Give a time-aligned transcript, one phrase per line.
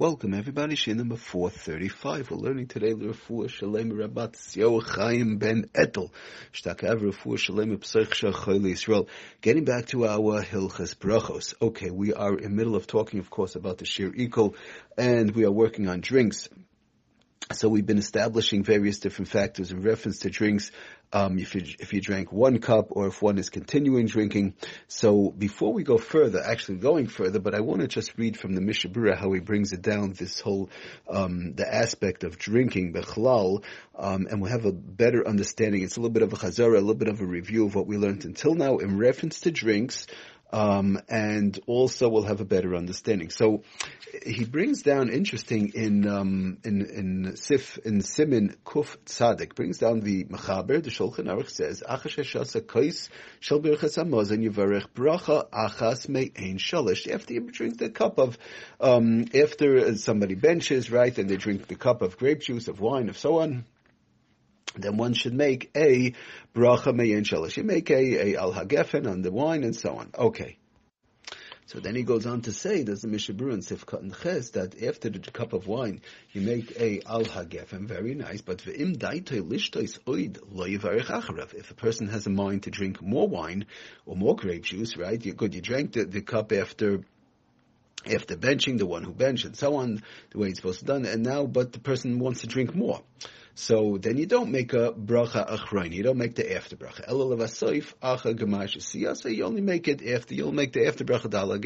[0.00, 2.30] Welcome everybody, Shir number 435.
[2.30, 6.10] We're learning today L'Refuah Shalem Rabat Tzio Chaim Ben Etel.
[6.54, 9.08] Shtakav Refuah Shalem P'sech Shachol Yisrael.
[9.42, 11.52] Getting back to our Hilchas Brachos.
[11.60, 14.54] Okay, we are in middle of talking, of course, about the Shir Ikol,
[14.96, 16.48] and we are working on drinks.
[17.52, 20.70] So we've been establishing various different factors in reference to drinks.
[21.12, 24.54] Um, if you if you drank one cup or if one is continuing drinking.
[24.86, 28.54] So before we go further, actually going further, but I want to just read from
[28.54, 30.70] the Mishnah Berurah how he brings it down this whole
[31.08, 33.64] um, the aspect of drinking bechlal,
[33.98, 35.82] um, and we'll have a better understanding.
[35.82, 37.88] It's a little bit of a chazara, a little bit of a review of what
[37.88, 40.06] we learned until now in reference to drinks.
[40.52, 43.30] Um, and also we'll have a better understanding.
[43.30, 43.62] So
[44.24, 50.00] he brings down interesting in um, in in Sif in Simin Kuf Tzadik brings down
[50.00, 56.08] the Mechaber the Shulchan Aruch says Achash Shasa Kais Shel Birchas Hamazon Yivarech Bracha Achas
[56.08, 58.36] Me'ein Shalish after you drink the cup of
[58.80, 63.08] um, after somebody benches right and they drink the cup of grape juice of wine
[63.08, 63.64] of so on
[64.76, 66.12] then one should make a
[66.54, 67.56] bracha meyin shalish.
[67.56, 70.10] You make a, a al hagefen on the wine and so on.
[70.16, 70.56] Okay.
[71.66, 74.50] So then he goes on to say, there's the Mishnah Berurah in Sifkat and Ches,
[74.50, 76.00] that after the cup of wine,
[76.32, 80.64] you make a al hagefen, very nice, but v'im daitoi lishtois oid lo.
[80.66, 83.66] If a person has a mind to drink more wine
[84.04, 87.02] or more grape juice, right, you're good, you drank the, the cup after
[88.04, 90.92] after benching, the one who benched, and so on, the way it's supposed to be
[90.92, 93.02] done, and now, but the person wants to drink more.
[93.60, 95.92] So then you don't make a bracha achrain.
[95.92, 97.06] You don't make the after bracha.
[97.06, 100.34] Elul acha gemash So You only make it after.
[100.34, 101.58] You'll make the after bracha dala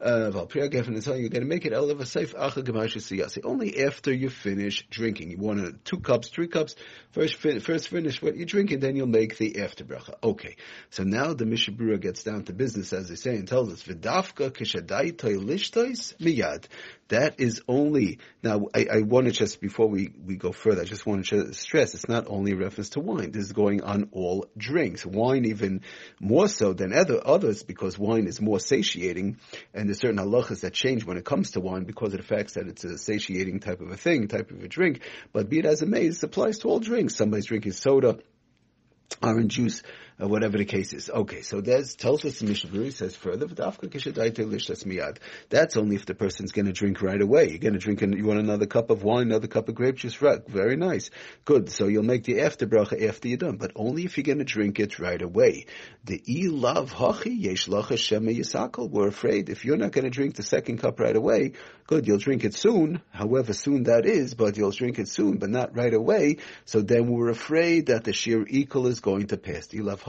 [0.00, 1.20] gefen uh, and on.
[1.20, 3.44] You're going to make it elul avasoif acha gemash siyasa.
[3.44, 5.30] Only after you finish drinking.
[5.30, 6.76] You want two cups, three cups.
[7.12, 10.14] First, fin- first finish what you're drinking, then you'll make the after bracha.
[10.22, 10.56] Okay.
[10.90, 13.82] So now the Mishnah Berurah gets down to business, as they say, and tells us
[13.82, 16.66] v'dafka kishadai lishtois miyad.
[17.08, 18.66] That is only now.
[18.74, 20.82] I, I want to just before we, we go further.
[20.82, 23.30] I just want to stress it's not only a reference to wine.
[23.30, 25.06] This is going on all drinks.
[25.06, 25.80] Wine even
[26.20, 29.38] more so than other others because wine is more satiating,
[29.72, 32.54] and there's certain halachas that change when it comes to wine because of the fact
[32.54, 35.00] that it's a satiating type of a thing, type of a drink.
[35.32, 37.16] But be it as it may, this applies to all drinks.
[37.16, 38.18] Somebody's drinking soda
[39.22, 39.82] orange juice,
[40.20, 41.10] uh, whatever the case is.
[41.10, 43.46] Okay, so there's the Mishnah Berurah says further,
[45.48, 47.50] that's only if the person's going to drink right away.
[47.50, 49.96] You're going to drink, and you want another cup of wine, another cup of grape
[49.96, 50.46] juice, right?
[50.46, 51.10] Very nice.
[51.44, 51.70] Good.
[51.70, 54.44] So you'll make the after bracha after you're done, but only if you're going to
[54.44, 55.66] drink it right away.
[56.04, 58.90] The ilav hachi yesh yisakal.
[58.90, 61.52] We're afraid if you're not going to drink the second cup right away,
[61.86, 65.50] good, you'll drink it soon, however soon that is, but you'll drink it soon, but
[65.50, 66.38] not right away.
[66.64, 69.68] So then we're afraid that the sheer equal is going to pass.
[69.68, 70.07] Ilav yesh yisakal,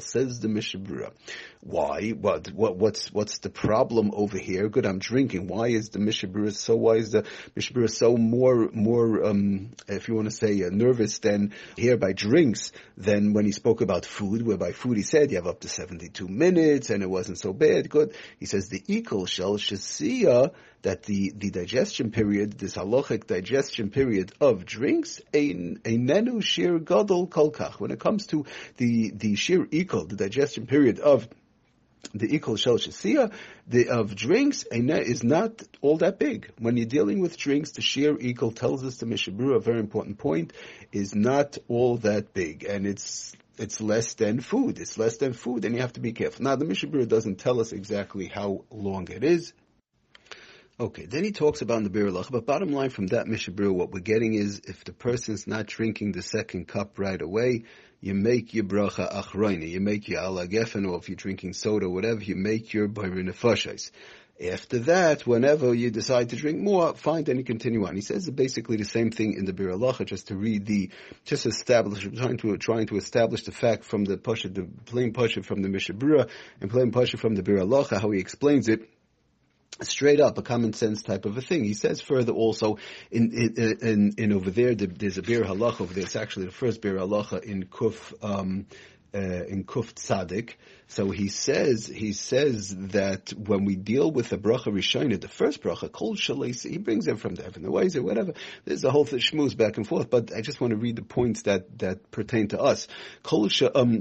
[0.00, 0.80] says the Mishnah
[1.60, 2.10] Why?
[2.10, 4.68] What, what, what's, what's the problem over here?
[4.68, 5.48] Good, I'm drinking.
[5.48, 9.72] Why is the Mishnah Berurah so, why is the Mishnah Berurah so more, more, um,
[9.86, 13.80] if you want to say, uh, nervous than here by drinks than when he spoke
[13.82, 17.10] about food, where by food he said you have up to 72 minutes and it
[17.10, 17.90] wasn't so bad.
[17.90, 18.14] Good.
[18.38, 20.52] He says the equal shall shasiya
[20.82, 27.26] that the, the digestion period, this halachic digestion period of drinks, a, nenu shir gadol
[27.26, 27.80] kolkach.
[27.80, 28.46] When it comes to
[28.76, 31.28] the, the shir equal, the digestion period of
[32.14, 33.32] the equal shel shasia,
[33.66, 36.50] the of drinks is not all that big.
[36.58, 39.80] When you're dealing with drinks, the sheer equal tells us the Mishnah Berurah, a very
[39.80, 40.52] important point,
[40.92, 44.78] is not all that big, and it's it's less than food.
[44.78, 46.44] It's less than food, and you have to be careful.
[46.44, 49.52] Now, the Mishnah Berurah doesn't tell us exactly how long it is.
[50.80, 53.90] Okay, then he talks about the Halacha, but bottom line from that Mishnah Berurah, what
[53.90, 57.64] we're getting is if the person's not drinking the second cup right away,
[58.00, 61.90] you make your bracha achroini, you make your ala gefen, or if you're drinking soda,
[61.90, 63.90] whatever, you make your bayrinefashais.
[64.40, 67.96] After that, whenever you decide to drink more, fine, then you continue on.
[67.96, 70.90] He says basically the same thing in the Biur Halacha, just to read the,
[71.24, 75.42] just establish, trying to, trying to establish the fact from the Pasha, the plain Pasha
[75.42, 78.88] from the Mishnah Berurah, and plain Pasha from the Biur Halacha, how he explains it
[79.82, 81.64] straight up a common sense type of a thing.
[81.64, 82.78] He says further also
[83.10, 86.04] in in in, in over there there's a Biur Halacha over there.
[86.04, 88.66] It's actually the first Biur Halacha in Kuf um,
[89.14, 90.54] uh, in Kuf Tzadik
[90.90, 95.62] so he says, he says that when we deal with the bracha rishayna, the first
[95.62, 98.32] bracha, kol shalais, he brings them from the heaven, the ways or whatever.
[98.64, 101.02] There's a whole thing, shmooze back and forth, but I just want to read the
[101.02, 102.88] points that, that pertain to us.
[103.30, 104.00] Um,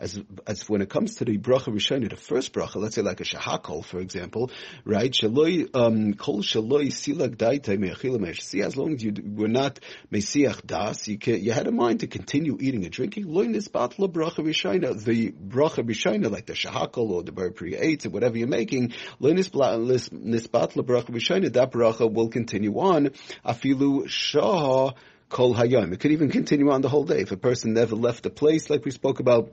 [0.00, 3.20] as, as when it comes to the bracha rishayna, the first bracha, let's say like
[3.20, 4.50] a shahakol, for example,
[4.84, 5.12] right?
[5.12, 9.78] Shaloi, um, kol shaloi silak daita me'achila me'ashasiya, as long as you were not
[10.12, 13.24] mesiach das, you, can, you had a mind to continue eating and drinking.
[13.24, 13.30] The
[14.10, 18.92] bracha rishayna, like the shahakal or the bar eight or whatever you're making.
[19.20, 19.36] That
[21.72, 23.10] bracha will continue on.
[23.44, 24.92] Afilu shah
[25.28, 25.92] kol hayom.
[25.92, 28.70] It could even continue on the whole day if a person never left the place,
[28.70, 29.52] like we spoke about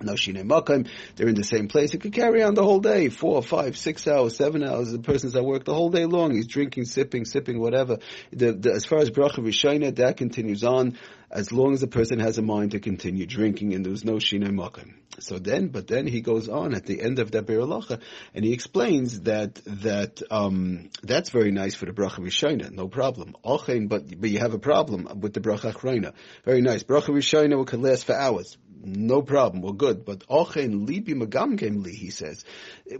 [0.00, 0.88] no shine makam.
[1.14, 1.94] They're in the same place.
[1.94, 4.92] It could carry on the whole day, four, five, six hours, seven hours.
[4.92, 6.34] The person's at work the whole day long.
[6.34, 7.98] He's drinking, sipping, sipping, whatever.
[8.30, 10.98] The, the, as far as bracha rishayna, that continues on
[11.30, 14.42] as long as the person has a mind to continue drinking and there's no shine
[14.42, 14.94] makam.
[15.18, 18.00] So then, but then he goes on at the end of that Biur Halacha
[18.34, 23.34] and he explains that that um, that's very nice for the bracha rishayna, no problem.
[23.44, 26.12] Ochein, but but you have a problem with the bracha achrayna.
[26.44, 26.82] Very nice.
[26.82, 30.04] Bracha rishayna can last for hours no problem, we're good.
[30.04, 32.44] But ochen libi magamkem li, he says,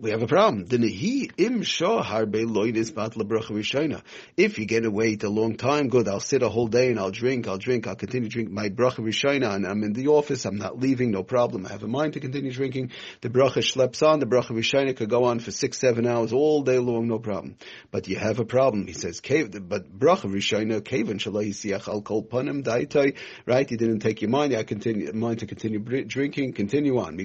[0.01, 0.67] we have a problem.
[0.67, 4.03] Then he im harbe loidis bat bracha
[4.37, 6.09] If you get to wait a long time, good.
[6.09, 7.47] I'll sit a whole day and I'll drink.
[7.47, 7.87] I'll drink.
[7.87, 10.45] I'll continue to drink my bracha rishayna, and I'm in the office.
[10.45, 11.13] I'm not leaving.
[11.13, 11.67] No problem.
[11.67, 12.91] I have a mind to continue drinking.
[13.21, 14.19] The bracha schleps on.
[14.19, 17.07] The bracha rishayna could go on for six, seven hours all day long.
[17.07, 17.57] No problem.
[17.91, 18.87] But you have a problem.
[18.87, 23.17] He says, but bracha rishayna kaven shalai siach al kol panim daitai.
[23.47, 23.71] Right?
[23.71, 24.55] You didn't take your mind.
[24.55, 27.17] I continue mind to continue drinking, continue on.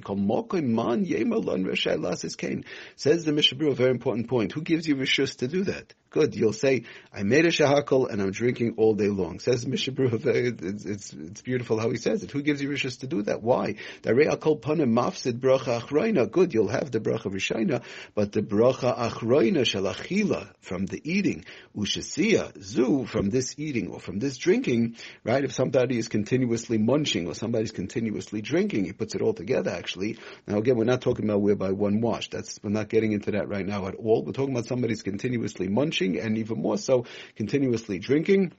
[2.95, 4.51] Says the Mishnah a very important point.
[4.51, 5.93] Who gives you rishus to do that?
[6.11, 6.35] Good.
[6.35, 9.39] You'll say, I made a shahakal and I'm drinking all day long.
[9.39, 12.31] Says Mishnah it's, it's, it's beautiful how he says it.
[12.31, 13.41] Who gives you rishus to do that?
[13.41, 13.75] Why?
[14.03, 14.23] Good.
[16.53, 21.45] You'll have the bracha rishayna, but the bracha achroina shalachila from the eating,
[21.77, 25.45] ushasiya, zu, from this eating or from this drinking, right?
[25.45, 30.17] If somebody is continuously munching or somebody's continuously drinking, he puts it all together actually.
[30.45, 32.29] Now again, we're not talking about whereby one wash.
[32.29, 34.25] That's, we're not getting into that right now at all.
[34.25, 37.05] We're talking about somebody's continuously munching and even more so
[37.35, 38.51] continuously drinking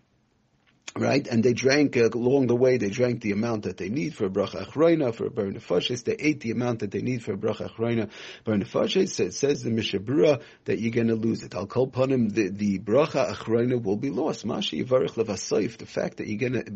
[0.97, 1.27] right?
[1.27, 2.77] And they drank uh, along the way.
[2.77, 6.05] They drank the amount that they need for bracha achroina for bar nefashis.
[6.05, 8.11] They ate the amount that they need for bracha achroina
[8.45, 9.11] bar nefashis.
[9.11, 11.55] So it says the Mishnah Berurah that you're going to lose it.
[11.55, 12.29] I'll call upon him.
[12.29, 14.45] The, the bracha achroina will be lost.
[14.47, 15.79] Mashi yivarich levasayif.
[15.79, 16.73] The fact that you're going to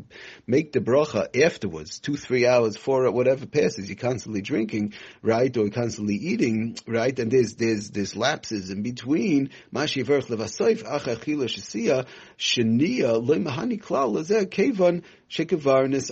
[0.47, 5.69] make the bracha afterwards, two, three hours, four, whatever passes, you're constantly drinking, right, or
[5.69, 9.51] constantly eating, right, and there's there's there's lapses in between.
[9.75, 12.07] Mashi yivarich levasayif achachila shasiya
[12.39, 16.11] shenia lemahani klal kevon Shekavarnis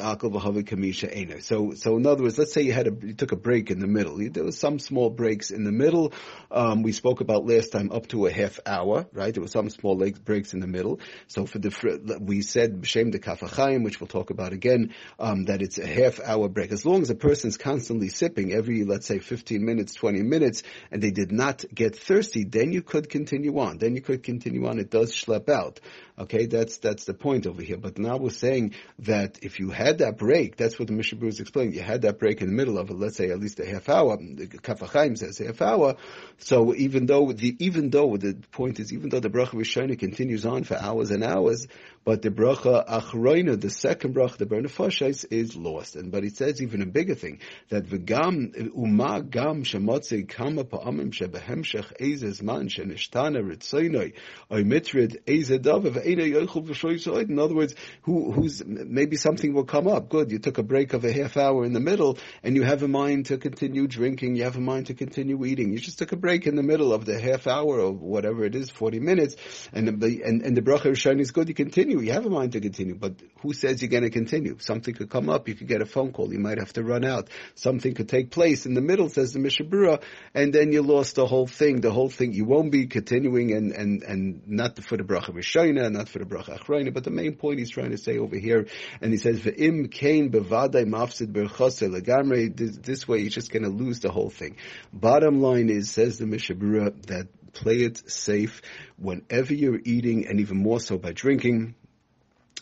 [0.65, 1.43] kamisha.
[1.43, 3.79] So, so in other words, let's say you had a, you took a break in
[3.79, 4.17] the middle.
[4.19, 6.13] There was some small breaks in the middle.
[6.51, 9.33] Um, we spoke about last time up to a half hour, right?
[9.33, 10.99] There were some small breaks in the middle.
[11.29, 15.45] So for the, we said b'shem de Kaf HaChaim, which we'll talk about again, um,
[15.45, 16.73] that it's a half hour break.
[16.73, 21.01] As long as a person's constantly sipping every, let's say 15 minutes, 20 minutes, and
[21.01, 23.79] they did not get thirsty, then you could continue on.
[23.79, 24.81] Then you could continue on.
[24.81, 25.79] It does schlep out.
[26.19, 27.77] Okay, that's, that's the point over here.
[27.77, 31.41] But now we're saying that if you had that break, that's what the Mishnah is
[31.41, 31.75] explaining.
[31.75, 33.89] You had that break in the middle of it, let's say at least a half
[33.89, 34.17] hour.
[34.17, 35.97] The Kaf HaChaim says half hour.
[36.39, 40.45] So even though the even though the point is even though the bracha Rishona continues
[40.45, 41.67] on for hours and hours,
[42.05, 45.97] but the bracha achroina, the second bracha, the of is lost.
[45.97, 47.41] And but it says even a bigger thing
[47.71, 54.13] that v'gam uma gam shemotze kama pa'amim shebehemshech ezes man shenishtana ritzoinoi
[54.51, 58.63] oy mitrid ezedav v'eina yochel v'shoy In other words, who who's
[58.95, 60.09] maybe something will come up.
[60.09, 62.83] Good, you took a break of a half hour in the middle, and you have
[62.83, 64.37] a mind to continue drinking.
[64.37, 65.73] You have a mind to continue eating.
[65.73, 68.55] You just took a break in the middle of the half hour or whatever it
[68.55, 69.37] is, forty minutes,
[69.73, 71.49] and the and, and the bracha Rishon is good.
[71.49, 72.01] You continue.
[72.01, 74.57] You have a mind to continue, but who says you're going to continue?
[74.59, 75.49] Something could come up.
[75.49, 76.33] You could get a phone call.
[76.33, 77.29] You might have to run out.
[77.55, 80.03] Something could take place in the middle, says the Mishnah Berurah,
[80.35, 81.81] and then you lost the whole thing.
[81.81, 82.33] The whole thing.
[82.33, 86.25] You won't be continuing and, and, and not for the bracha Rishayna, not for the
[86.25, 88.67] bracha Achrayna, but the main point he's trying to say over here,
[89.01, 92.55] and he says, Ve'im kain bevadai mafsid berchase legamre.
[92.83, 94.57] This way, you're just going to lose the whole thing.
[94.93, 98.61] Bottom line is, says the Mishnah Berurah, that play it safe
[98.99, 101.75] whenever you're eating and even more so by drinking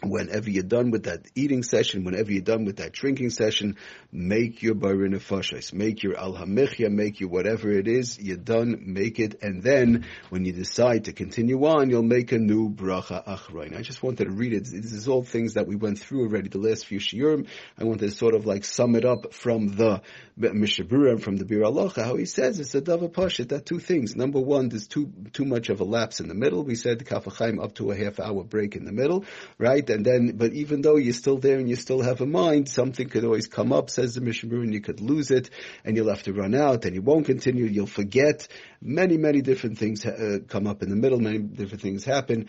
[0.02, 3.76] whenever you're done with that eating session, whenever you're done with that drinking session,
[4.10, 8.82] make your barin fashis, make your al hamichya, make your whatever it is, you're done,
[8.86, 13.24] make it, and then when you decide to continue on, you'll make a new bracha
[13.24, 13.76] achrain.
[13.76, 14.64] I just wanted to read it.
[14.64, 17.46] This is all things that we went through already the last few shiurim.
[17.78, 20.02] I wanted to sort of like sum it up from the
[20.36, 23.66] Mishnah Berurah and from the Biur Halacha, how he says it's a dava pashit, that
[23.66, 24.16] two things.
[24.16, 26.64] Number one, there's too, too much of a lapse in the middle.
[26.64, 29.24] We said Kaf HaChaim up to a half hour break in the middle,
[29.58, 29.86] right?
[29.92, 33.08] And then, but even though you're still there and you still have a mind, something
[33.08, 35.50] could always come up, says the Mishnah, and you could lose it,
[35.84, 38.48] and you'll have to run out, and you won't continue, you'll forget.
[38.80, 42.48] Many, many different things uh, come up in the middle, many different things happen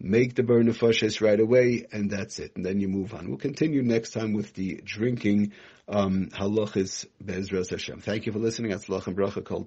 [0.00, 2.56] make the burn nefashis right away, and that's it.
[2.56, 3.28] And then you move on.
[3.28, 5.52] We'll continue next time with the drinking
[5.88, 8.00] um, halachis Bezras Hashem.
[8.00, 8.72] Thank you for listening.
[8.72, 9.66] Atzlach bracha kol.